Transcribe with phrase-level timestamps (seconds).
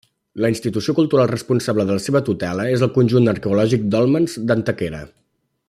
[0.43, 5.05] La institució cultural responsable de la seva tutela és el Conjunt Arqueològic Dòlmens d'Antequera.